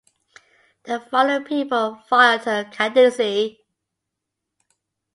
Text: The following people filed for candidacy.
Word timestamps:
The 0.85 0.99
following 0.99 1.43
people 1.43 2.01
filed 2.09 2.41
for 2.41 2.63
candidacy. 2.63 3.59